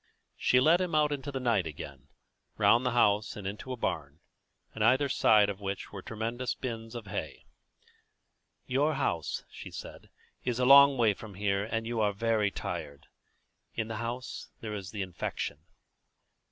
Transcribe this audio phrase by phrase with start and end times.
[0.35, 2.07] She led him out into the night again,
[2.57, 4.19] round the house and into a barn,
[4.75, 7.45] in either side of which were tremendous bins of hay.
[8.65, 10.09] "Your house," she said,
[10.43, 13.09] "is a long way from here, and you are very tired.
[13.75, 15.59] In the house here there is the infection."